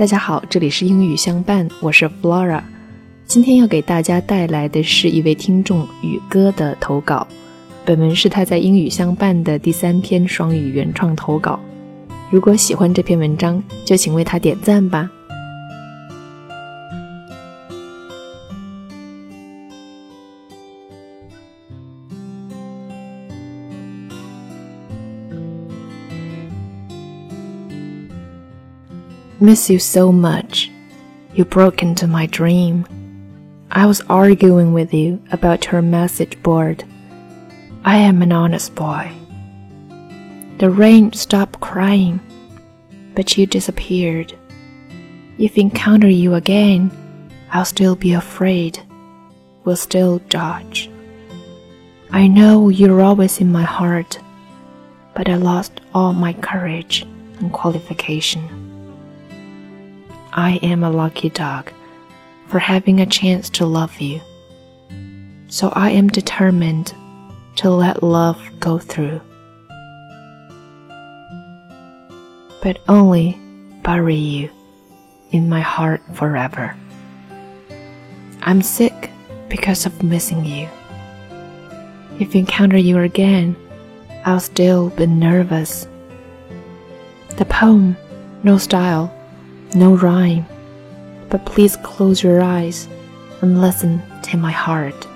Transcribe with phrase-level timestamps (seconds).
[0.00, 2.62] 大家好，这里是英语相伴，我是 Flora。
[3.26, 7.28] 今天要给大家带来的是一位听众宇哥的投稿，
[7.84, 11.60] 本文是他在英语相伴的第三篇双语原创投稿。
[12.30, 15.10] 如果喜欢这篇文章，就请为他点赞吧。
[29.42, 30.70] Miss you so much.
[31.32, 32.84] You broke into my dream.
[33.70, 36.84] I was arguing with you about your message board.
[37.82, 39.10] I am an honest boy.
[40.58, 42.20] The rain stopped crying,
[43.14, 44.36] but you disappeared.
[45.38, 46.90] If I encounter you again,
[47.50, 48.78] I'll still be afraid,
[49.64, 50.90] will still dodge.
[52.10, 54.18] I know you're always in my heart,
[55.14, 57.06] but I lost all my courage
[57.38, 58.59] and qualification.
[60.32, 61.72] I am a lucky dog
[62.48, 64.20] for having a chance to love you.
[65.48, 66.94] So I am determined
[67.56, 69.20] to let love go through.
[72.62, 73.38] but only
[73.82, 74.50] bury you
[75.32, 76.76] in my heart forever.
[78.42, 79.10] I'm sick
[79.48, 80.68] because of missing you.
[82.18, 83.56] If I encounter you again,
[84.24, 85.86] I'll still be nervous.
[87.36, 87.96] The poem,
[88.42, 89.14] no style,
[89.74, 90.46] no rhyme,
[91.28, 92.88] but please close your eyes
[93.40, 95.06] and listen to my heart.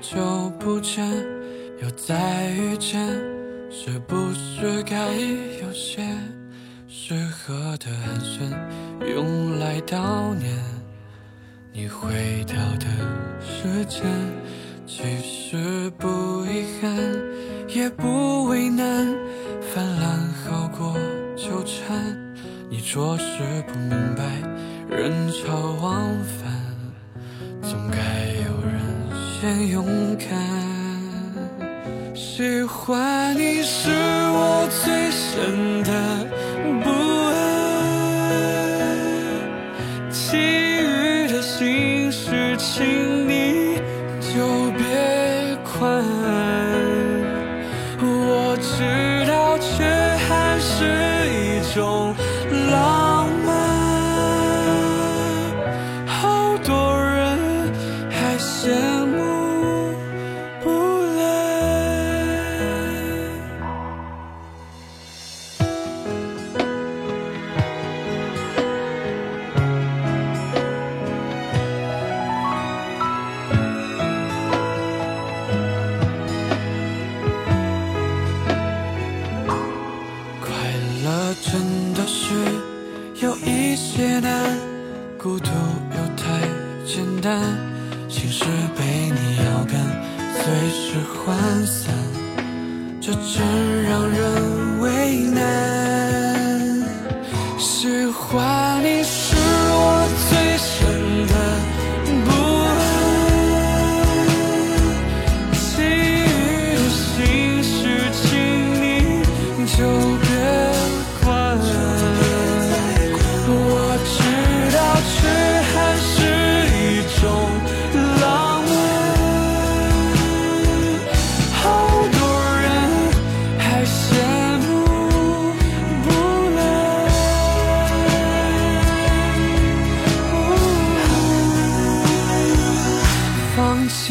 [0.00, 1.04] 久不见，
[1.82, 3.06] 又再遇见，
[3.70, 6.02] 是不是该有些
[6.86, 8.54] 适合的寒暄，
[9.12, 10.56] 用来悼念
[11.72, 12.86] 你回到的
[13.40, 14.06] 时间？
[14.86, 16.96] 其实不遗憾，
[17.68, 19.06] 也不为难，
[19.60, 20.94] 泛滥好过
[21.36, 22.16] 纠缠。
[22.70, 24.24] 你着实不明白，
[24.88, 26.64] 人潮往返，
[27.60, 28.07] 总该。
[29.40, 30.26] 先勇敢，
[32.12, 33.88] 喜欢你是
[34.32, 35.92] 我最深的
[36.82, 36.90] 不
[38.34, 38.34] 安，
[40.10, 43.76] 其余的心事，请你
[44.18, 44.82] 就别
[45.62, 46.02] 管。
[48.00, 49.84] 我知道，却
[50.26, 50.74] 还是
[51.30, 52.12] 一种
[81.04, 82.34] 了真的是
[83.20, 84.56] 有一些难，
[85.18, 86.40] 孤独又太
[86.86, 87.42] 简单，
[88.08, 88.44] 心事
[88.76, 89.78] 被你咬干，
[90.34, 91.94] 随时涣散，
[93.00, 95.38] 这真让人为难。
[97.58, 99.02] 喜欢你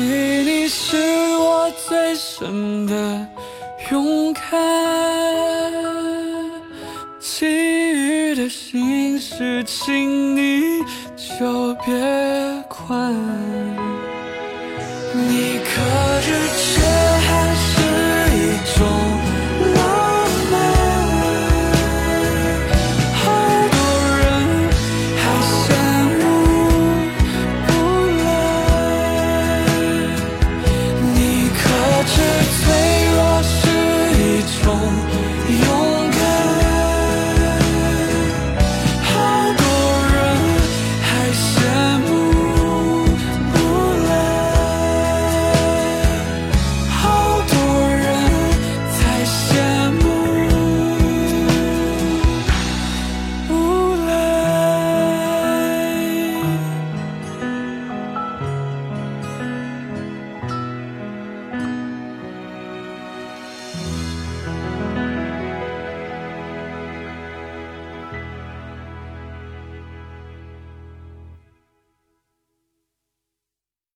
[0.08, 0.96] 你是
[1.38, 3.28] 我最深的
[3.92, 4.42] 勇敢，
[7.20, 10.82] 其余的心事，请你
[11.18, 11.94] 就别
[12.70, 13.47] 管。